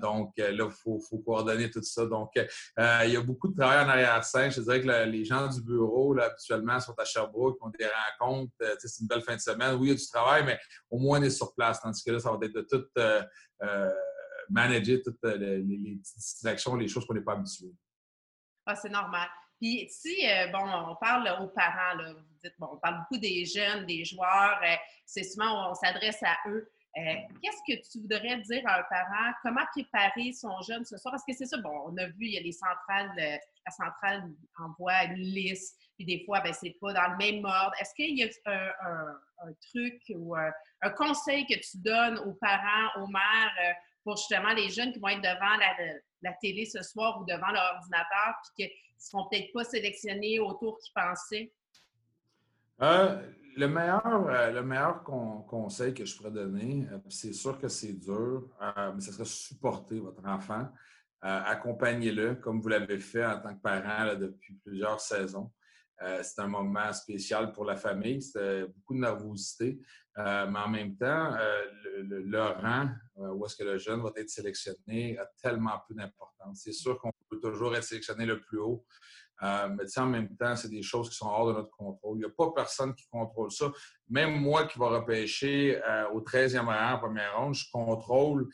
[0.00, 2.06] Donc là, il faut, coordonner tout ça.
[2.06, 4.50] Donc, il y a beaucoup de travail en arrière-scène.
[4.50, 7.86] Je dirais que les gens du bureau, là, habituellement, sont à Sherbrooke, ont des
[8.18, 8.52] rencontres.
[8.78, 9.76] c'est une belle fin de semaine.
[9.76, 10.58] Oui, il y a du travail, mais
[10.90, 11.80] au moins on est sur place.
[11.80, 12.84] Tandis que là, ça va être de tout
[14.50, 17.72] manager toutes les, petites distractions, les choses qu'on n'est pas habitué.
[18.66, 19.28] Ah, c'est normal.
[19.60, 22.14] Puis si, bon, on parle aux parents, là,
[22.58, 26.70] bon, on parle beaucoup des jeunes, des joueurs, euh, c'est souvent on s'adresse à eux.
[26.96, 29.32] Euh, qu'est-ce que tu voudrais dire à un parent?
[29.44, 31.12] Comment préparer son jeune ce soir?
[31.12, 33.70] Parce que c'est ça, bon, on a vu, il y a les centrales, euh, la
[33.70, 37.72] centrale envoie une liste, puis des fois, ben, c'est pas dans le même ordre.
[37.80, 38.28] Est-ce qu'il y a
[38.82, 44.68] un, truc ou un, conseil que tu donnes aux parents, aux mères, pour justement les
[44.70, 45.56] jeunes qui vont être devant
[46.22, 50.38] la, télé ce soir ou devant leur ordinateur, puis qui ne seront peut-être pas sélectionnés
[50.38, 51.52] autour qu'ils pensaient?
[52.82, 53.20] Euh,
[53.56, 57.92] le meilleur, euh, le meilleur conseil que je pourrais donner, euh, c'est sûr que c'est
[57.92, 58.48] dur,
[58.94, 60.68] mais ce serait supporter votre enfant,
[61.20, 65.50] accompagnez-le comme vous l'avez fait en tant que parent depuis plusieurs saisons.
[66.22, 69.78] C'est un moment spécial pour la famille, c'est beaucoup de nervosité,
[70.16, 71.36] mais en même temps,
[71.98, 76.62] le, le, rang où est-ce que le jeune va être sélectionné a tellement peu d'importance.
[76.64, 78.84] C'est sûr qu'on peut toujours être sélectionné le plus haut,
[79.42, 82.18] euh, mais en même temps, c'est des choses qui sont hors de notre contrôle.
[82.18, 83.70] Il n'y a pas personne qui contrôle ça.
[84.08, 88.48] Même moi qui vais repêcher euh, au 13e rang, première ronde, je contrôle.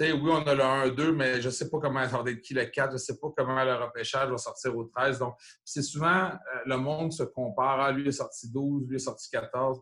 [0.00, 2.90] Oui, on a le 1-2, mais je ne sais pas comment être qui le 4,
[2.90, 5.18] je ne sais pas comment le repêchage va sortir au 13.
[5.18, 5.34] Donc,
[5.64, 7.80] c'est souvent euh, le monde se compare.
[7.80, 9.80] Ah, lui est sorti 12, lui est sorti 14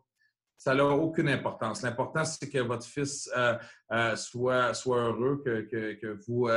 [0.59, 1.83] ça n'a aucune importance.
[1.83, 3.59] L'important, c'est que votre fils euh,
[3.93, 6.49] euh, soit, heureux, que, vous,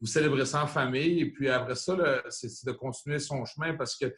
[0.00, 1.22] vous célébrez ça en famille.
[1.22, 1.96] Et puis après ça,
[2.30, 4.14] c'est de continuer son chemin parce que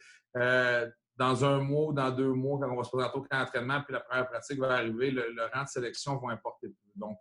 [1.21, 3.81] dans un mois ou dans deux mois, quand on va se présenter au camp d'entraînement,
[3.83, 6.90] puis la première pratique va arriver, le, rang de sélection va importer plus.
[7.01, 7.17] Donc,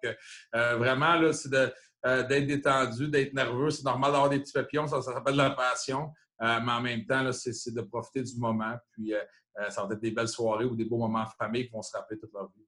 [0.52, 3.70] vraiment, là, c'est d'être détendu, d'être nerveux.
[3.70, 6.12] C'est normal d'avoir des petits papillons, ça, ça s'appelle la passion.
[6.40, 8.76] mais en même temps, c'est de profiter du moment.
[8.92, 9.14] Puis,
[9.58, 11.82] euh, ça va être des belles soirées ou des beaux moments en famille qui vont
[11.82, 12.66] se rappeler toute leur vie.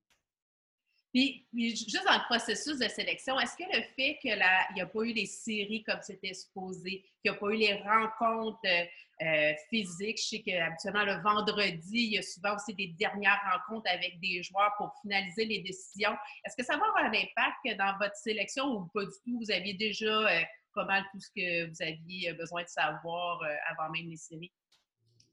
[1.12, 4.42] Puis, juste dans le processus de sélection, est-ce que le fait qu'il
[4.74, 7.74] n'y a pas eu les séries comme c'était supposé, qu'il n'y a pas eu les
[7.82, 13.38] rencontres euh, physiques, je sais qu'habituellement le vendredi, il y a souvent aussi des dernières
[13.52, 16.16] rencontres avec des joueurs pour finaliser les décisions.
[16.46, 19.38] Est-ce que ça va avoir un impact dans votre sélection ou pas du tout?
[19.38, 20.40] Vous aviez déjà euh,
[20.74, 24.52] pas mal tout ce que vous aviez besoin de savoir avant même les séries?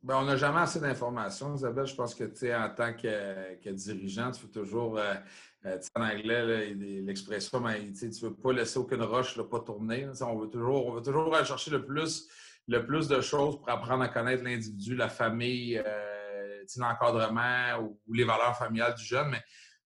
[0.01, 1.85] Ben, on n'a jamais assez d'informations, Isabelle.
[1.85, 4.97] Je pense que tu en tant que, dirigeant, tu veux toujours,
[5.65, 9.59] euh, euh, en anglais, l'expression, ben, tu ne veux pas laisser aucune roche là, pas
[9.59, 10.07] tourner.
[10.21, 12.27] on, veut toujours, on veut toujours chercher le plus,
[12.67, 18.23] le plus de choses pour apprendre à connaître l'individu, la famille, euh, l'encadrement ou, les
[18.23, 19.29] valeurs familiales du jeune.
[19.31, 19.43] Mais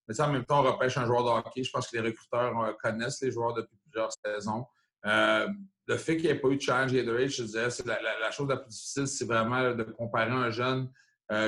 [0.08, 1.64] Mais en même temps, on repêche un joueur de hockey.
[1.64, 4.66] Je pense que les recruteurs connaissent les joueurs depuis plusieurs saisons.
[5.04, 8.58] le fait qu'il n'y ait pas eu de challenge je disais, c'est la, chose la
[8.58, 10.88] plus difficile, c'est vraiment de comparer un jeune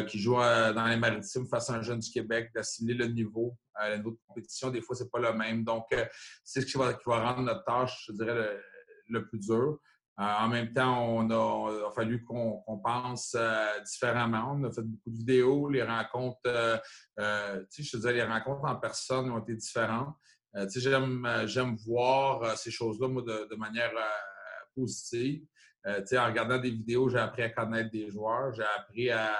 [0.08, 3.98] qui joue dans les maritimes face à un jeune du Québec, d'assimiler le niveau, le
[3.98, 4.70] niveau de compétition.
[4.70, 5.64] Des fois, ce n'est pas le même.
[5.64, 5.86] Donc,
[6.44, 8.60] c'est ce qui va, rendre notre tâche, je dirais,
[9.08, 9.80] le plus dur.
[10.18, 14.54] Euh, en même temps, on a, fallu qu'on pense euh, différemment.
[14.54, 16.78] On a fait beaucoup de vidéos, les rencontres, euh,
[17.78, 20.16] je te disais, les rencontres en personne ont été différentes.
[20.74, 23.92] J'aime voir ces choses-là, de, manière
[24.74, 25.46] positive.
[25.86, 29.38] En regardant des vidéos, j'ai appris à connaître des joueurs, j'ai appris à,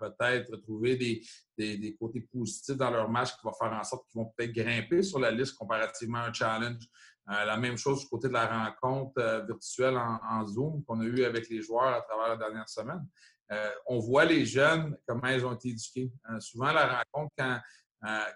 [0.00, 1.22] peut-être trouver des,
[1.56, 5.02] des, côtés positifs dans leur match qui vont faire en sorte qu'ils vont peut-être grimper
[5.02, 6.88] sur la liste comparativement à un challenge
[7.30, 11.04] euh, la même chose du côté de la rencontre euh, virtuelle en, Zoom qu'on a
[11.04, 13.06] eu avec les joueurs à travers la dernière semaine.
[13.52, 16.10] Euh, on voit les jeunes, comment ils ont été éduqués.
[16.40, 17.60] souvent, la rencontre, quand,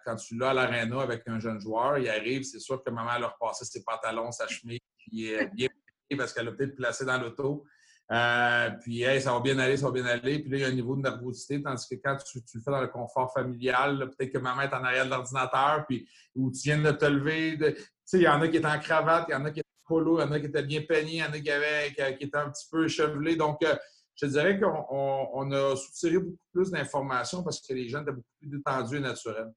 [0.05, 3.19] quand tu l'as à l'aréna avec un jeune joueur, il arrive, c'est sûr que maman
[3.19, 5.69] leur passait ses pantalons, sa chemise, puis bien
[6.15, 7.65] parce qu'elle l'a peut-être placé dans l'auto.
[8.83, 10.39] puis, ça va bien aller, ça va bien aller.
[10.39, 12.71] Puis là, il y a un niveau de nervosité, tandis que quand tu, le fais
[12.71, 16.61] dans le confort familial, peut-être que maman est en arrière de l'ordinateur, puis où tu
[16.65, 17.59] viens de te lever,
[18.13, 19.89] il y en a qui étaient en cravate, il y en a qui étaient en
[19.89, 21.89] polo, il y en a qui étaient bien peignés, il y en a qui, avaient,
[21.89, 23.37] étaient un petit peu échevelés.
[23.37, 23.75] Donc, euh,
[24.15, 28.49] je dirais qu'on a soutiré beaucoup plus d'informations parce que les gens étaient beaucoup plus
[28.49, 29.53] détendus et naturels.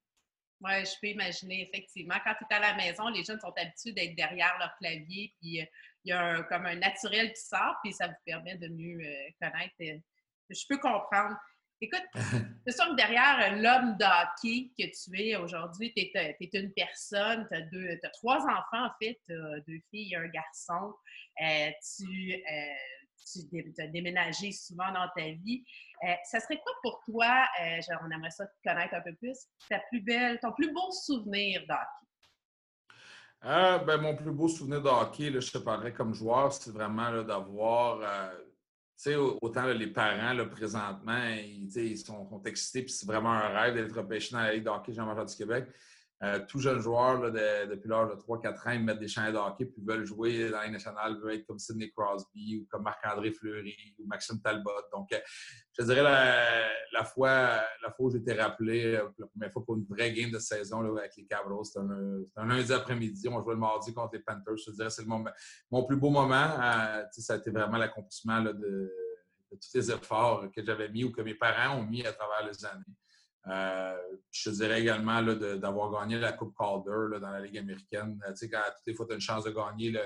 [0.62, 2.16] Oui, je peux imaginer, effectivement.
[2.26, 5.62] Quand tu es à la maison, les jeunes sont habitués d'être derrière leur clavier, puis
[5.62, 5.66] euh,
[6.06, 9.30] il y a comme un naturel qui sort, puis ça vous permet de mieux euh,
[9.42, 10.04] connaître.
[10.50, 11.36] je peux comprendre.
[11.82, 12.04] Écoute,
[12.68, 18.00] c'est sûr que derrière l'homme d'hockey que tu es aujourd'hui, tu es, une personne, tu
[18.04, 20.94] as, trois enfants en fait, deux filles et un garçon.
[21.42, 25.64] Euh, tu, euh, as déménagé souvent dans ta vie.
[26.04, 27.46] Euh, ça serait quoi pour toi,
[27.88, 29.38] genre, on aimerait ça te connaître un peu plus,
[29.70, 32.09] ta plus belle, ton plus beau souvenir d'hockey?
[33.42, 38.02] Ben, mon plus beau souvenir de hockey, je te parlerais comme joueur, c'est vraiment d'avoir
[39.00, 44.34] sais, autant les parents, présentement, ils, sont, excités, puis c'est vraiment un rêve d'être repêché
[44.34, 45.68] dans la Ligue de hockey Jean-Major du Québec.
[46.22, 49.66] Euh, tout jeune joueur, depuis l'âge de 3-4 ans, ils mettent des champs de hockey
[49.66, 53.96] puis veulent jouer dans la nationale, veulent être comme Sidney Crosby ou comme Marc-André Fleury
[53.98, 54.72] ou Maxime Talbot.
[54.92, 55.20] Donc, euh,
[55.78, 59.86] je dirais la, fois, la fois où été rappelé, euh, la première fois pour une
[59.86, 63.30] vraie game de saison avec les Capitals, c'était un, lundi après-midi.
[63.30, 64.58] On jouait le mardi contre les Panthers.
[64.58, 65.24] Je dirais c'est mon,
[65.86, 66.58] plus beau moment.
[67.12, 68.92] ça a été vraiment l'accomplissement de,
[69.52, 72.66] tous les efforts que j'avais mis ou que mes parents ont mis à travers les
[72.66, 72.84] années.
[73.50, 73.96] Euh,
[74.32, 78.20] je te dirais également d'avoir gagné la Coupe Calder dans la Ligue américaine.
[78.30, 80.02] Tu sais, quand toutes les fois tu as une chance de gagner le,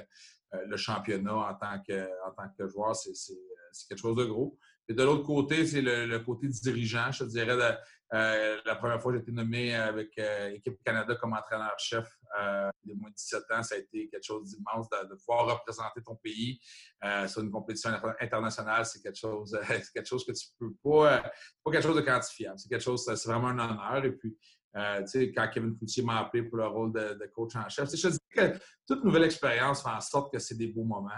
[0.53, 4.57] euh, championnat en tant que, joueur, c'est quelque chose de gros.
[4.87, 7.11] Et de l'autre côté, c'est le, côté dirigeant.
[7.11, 7.77] Je te dirais,
[8.13, 12.07] euh, la première fois j'ai été nommé avec l'équipe Canada comme entraîneur-chef
[12.39, 16.01] euh, de moins de 17 ans, ça a été quelque chose d'immense de, pouvoir représenter
[16.01, 16.59] ton pays
[17.03, 18.85] euh, sur une compétition internationale.
[18.85, 19.57] C'est quelque chose,
[19.93, 21.21] quelque chose que tu peux pas,
[21.63, 22.57] pas quelque chose de quantifiable.
[22.57, 24.03] C'est quelque chose, c'est vraiment un honneur.
[24.03, 24.35] Et puis,
[24.75, 28.17] euh, quand Kevin Coutier m'a appelé pour le rôle de, coach en chef, je dis
[28.33, 31.09] que toute nouvelle expérience fait en sorte que c'est des beaux moments.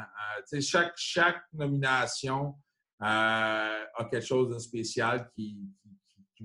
[0.60, 2.56] chaque, chaque nomination
[3.00, 5.58] a quelque chose de spécial qui,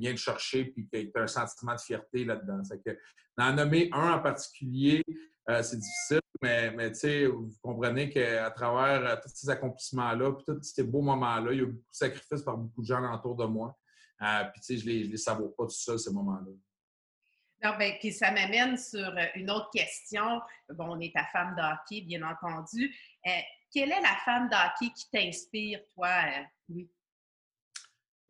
[0.00, 2.62] vient de chercher puis qui a un sentiment de fierté là-dedans.
[3.36, 5.04] D'en nommer un en particulier,
[5.48, 6.92] euh, c'est difficile, mais, mais
[7.26, 11.60] vous comprenez qu'à travers euh, tous ces accomplissements-là, puis tous ces beaux moments-là, il y
[11.60, 13.76] a eu beaucoup de sacrifices par beaucoup de gens autour de moi.
[14.22, 16.52] Euh, puis, je ne les, les savoure pas tout seul, ces moments-là.
[17.62, 20.40] Non, bien, puis ça m'amène sur une autre question.
[20.70, 22.94] Bon, on est ta femme d'hockey, bien entendu.
[23.72, 26.10] quelle est la femme d'hockey qui t'inspire, toi,
[26.68, 26.90] oui?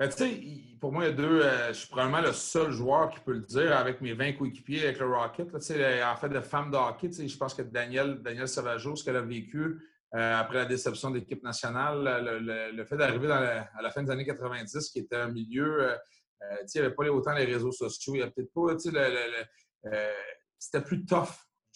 [0.00, 0.40] Ben, tu sais,
[0.80, 1.42] pour moi, il y a deux.
[1.42, 4.84] Euh, je suis probablement le seul joueur qui peut le dire avec mes 20 coéquipiers
[4.84, 5.54] avec le Rocket.
[5.54, 9.20] en fait, de femme de hockey, je pense que Daniel, Daniel Savageau, ce qu'elle a
[9.20, 9.78] vécu
[10.14, 14.24] euh, après la déception de l'équipe nationale, le, fait d'arriver à la fin des années
[14.24, 15.90] 90, qui était un milieu.
[15.90, 15.96] Euh,
[16.62, 18.14] il n'y avait pas autant les réseaux sociaux.
[18.14, 18.74] Il y a peut-être pas.
[20.58, 21.28] C'était plus tough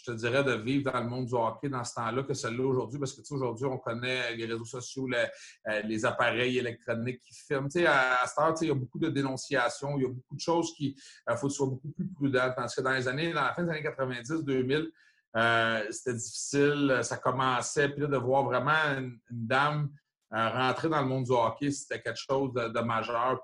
[0.04, 2.64] je te dirais, de vivre dans le monde du hockey dans ce temps-là que celui-là
[2.64, 7.20] aujourd'hui, parce que tu sais, aujourd'hui, on connaît les réseaux sociaux, euh, les, appareils électroniques
[7.20, 7.68] qui filment.
[7.68, 10.08] Tu sais, à, à cette heure, il y a beaucoup de dénonciations, il y a
[10.08, 12.52] beaucoup de choses qui il euh, faut que tu sois beaucoup plus prudent.
[12.54, 14.90] Parce que dans les années, dans la fin des années 90-2000,
[15.36, 19.90] euh, c'était difficile, ça commençait, puis là, de voir vraiment une, dame
[20.30, 23.40] rentrer dans le monde du hockey, c'était quelque chose de, majeur.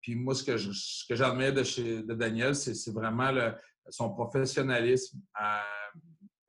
[0.00, 3.30] Puis, moi, ce que j'admire de, Daniel, c'est vraiment
[3.88, 5.20] son professionnalisme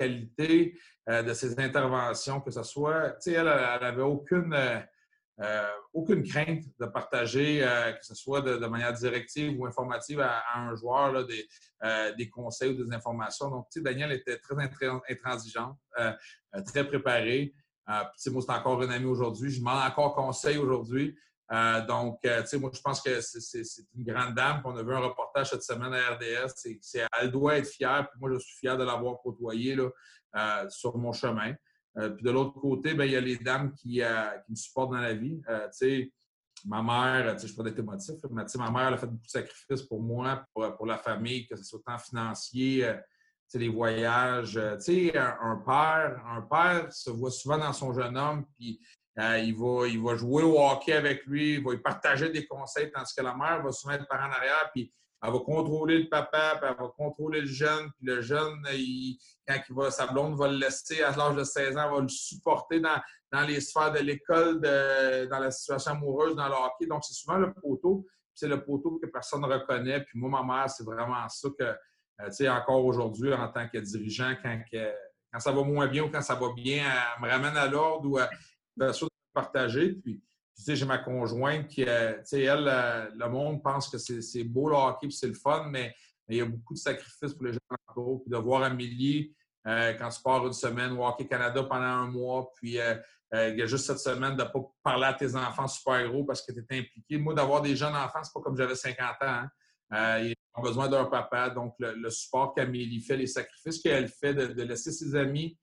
[0.01, 0.77] qualité
[1.09, 6.63] euh, de ses interventions, que ce soit, tu sais, elle n'avait aucune, euh, aucune crainte
[6.79, 7.59] de partager,
[7.99, 11.47] que ce soit de, manière directive ou informative à, un joueur, des,
[12.17, 13.49] des, conseils ou des informations.
[13.49, 14.55] Donc, tu sais, Daniel était très
[15.09, 15.77] intransigeant,
[16.65, 17.53] très préparé.
[17.87, 19.51] puis, moi, c'est encore un ami aujourd'hui.
[19.51, 21.15] Je demande encore conseil aujourd'hui.
[21.51, 23.61] Euh, donc, euh, tu sais, moi, je pense que c'est
[23.95, 24.61] une grande dame.
[24.61, 26.53] qu'on a vu un reportage cette semaine à RDS.
[27.19, 28.07] elle doit être fière.
[28.09, 29.89] Puis moi, je suis fier de l'avoir côtoyée là,
[30.35, 31.53] euh, sur mon chemin.
[31.95, 35.13] puis de l'autre côté, bien, il y a les dames qui, me supportent dans la
[35.13, 35.41] vie.
[35.41, 36.13] tu sais,
[36.65, 38.97] ma mère, tu sais, je peux être émotif, mais tu sais, ma mère, elle a
[38.97, 42.99] fait beaucoup de sacrifices pour moi, pour, la famille, que ce soit tant financier, tu
[43.47, 44.53] sais, les voyages.
[44.53, 48.79] tu sais, un, un, père, un père se voit souvent dans son jeune homme, puis
[49.19, 52.91] euh, il, va, il va jouer au hockey avec lui, il va partager des conseils,
[52.91, 54.93] tandis que la mère va souvent être par en arrière, puis
[55.23, 58.63] elle va contrôler le papa, puis elle va contrôler le jeune, puis le jeune,
[59.47, 62.07] quand il va, sa blonde va le laisser à l'âge de 16 ans, va le
[62.07, 62.99] supporter dans,
[63.31, 66.87] dans les sphères de l'école, dans la situation amoureuse, dans le hockey.
[66.87, 70.03] Donc, c'est souvent le poteau, c'est le poteau que personne ne reconnaît.
[70.03, 71.75] Puis moi, ma mère, c'est vraiment ça que, euh,
[72.25, 76.09] tu sais, encore aujourd'hui, en tant que dirigeant, quand, quand ça va moins bien ou
[76.09, 78.27] quand ça va bien, elle me ramène à l'ordre ou bien
[78.77, 78.91] de
[79.33, 79.93] partager.
[79.93, 80.21] Puis,
[80.55, 83.97] tu sais, j'ai ma conjointe qui, euh, tu sais, elle, euh, le monde pense que
[83.97, 85.93] c'est beau le hockey puis c'est le fun, mais,
[86.27, 87.59] il y a beaucoup de sacrifices pour les gens
[88.23, 89.35] Puis de voir Amélie,
[89.67, 93.65] euh, quand tu pars une semaine Hockey Canada pendant un mois, puis il y a
[93.65, 96.59] juste cette semaine de ne pas parler à tes enfants super gros parce que tu
[96.59, 97.17] es impliqué.
[97.17, 99.43] Moi, d'avoir des jeunes enfants, c'est pas comme j'avais 50 ans.
[99.89, 100.19] Hein.
[100.19, 101.49] ils ont besoin d'un papa.
[101.49, 105.57] Donc, le, support qu'Amélie fait, les sacrifices qu'elle fait de, laisser ses amis,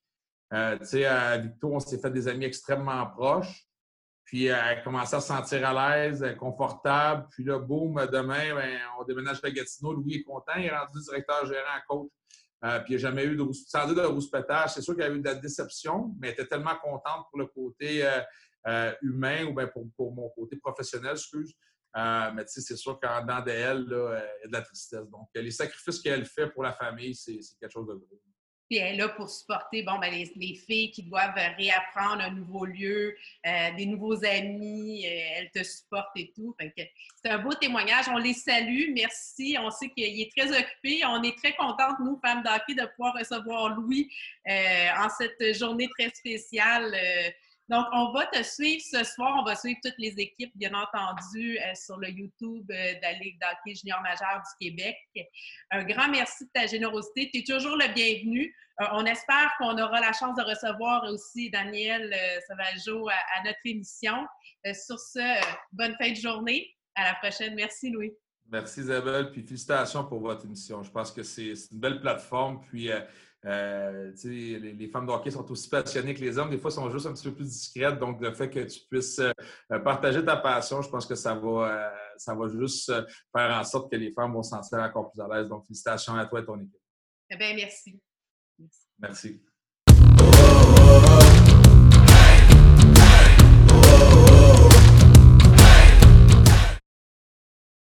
[0.52, 3.64] euh, tu sais, à Victo, on s'est fait des amis extrêmement proches.
[4.24, 7.26] Puis euh, elle a commencé à se sentir à l'aise, confortable.
[7.30, 9.94] Puis là, boum, demain, ben, on déménage à Gatineau.
[9.94, 12.10] Louis est content, il est rendu directeur gérant coach.
[12.64, 13.94] Euh, puis il n'y a jamais eu de, sans de.
[14.68, 17.38] C'est sûr qu'il y a eu de la déception, mais elle était tellement contente pour
[17.38, 18.04] le côté
[19.00, 21.54] humain ou bien pour, pour, mon côté professionnel, excuse.
[21.94, 25.08] mais tu sais, c'est sûr qu'en dedans d'elle, il y a de la tristesse.
[25.08, 28.20] Donc, les sacrifices qu'elle fait pour la famille, c'est quelque chose de gros.
[28.68, 32.66] Puis elle est là pour supporter bon, ben, les, filles qui doivent réapprendre un nouveau
[32.66, 36.54] lieu, euh, des nouveaux amis, euh, elle te supporte et tout.
[36.58, 38.06] c'est un beau témoignage.
[38.08, 38.92] On les salue.
[38.92, 39.56] Merci.
[39.60, 41.00] On sait qu'il est très occupé.
[41.06, 44.10] On est très contentes, nous, femmes d'hockey, de pouvoir recevoir Louis
[44.48, 46.94] euh, en cette journée très spéciale.
[47.68, 49.36] Donc, on va te suivre ce soir.
[49.38, 53.12] On va suivre toutes les équipes, bien entendu, euh, sur le YouTube euh, de la
[53.14, 54.96] Ligue d'hockey junior majeur du Québec.
[55.70, 57.30] Un grand merci de ta générosité.
[57.32, 58.54] Tu es toujours le bienvenu.
[58.80, 62.14] Euh, on espère qu'on aura la chance de recevoir aussi Daniel
[62.48, 64.26] Sauvageau à, notre émission.
[64.64, 65.40] sur ce,
[65.72, 66.74] bonne fin de journée.
[66.94, 67.54] À la prochaine.
[67.54, 68.12] Merci, Louis.
[68.50, 69.30] Merci, Isabelle.
[69.30, 70.82] Puis félicitations pour votre émission.
[70.82, 72.60] Je pense que c'est une belle plateforme.
[72.62, 72.90] Puis,
[73.44, 76.50] euh, les, les, femmes de hockey sont aussi passionnées que les hommes.
[76.50, 77.98] Des fois, sont juste un petit peu plus discrètes.
[77.98, 81.48] Donc, le fait que tu puisses euh, partager ta passion, je pense que ça va,
[81.48, 82.92] euh, ça va juste
[83.34, 85.48] faire en sorte que les femmes vont se sentir encore plus à l'aise.
[85.48, 86.80] Donc, félicitations à toi et ton équipe.
[87.30, 88.00] Eh bien, merci.
[88.98, 89.40] merci.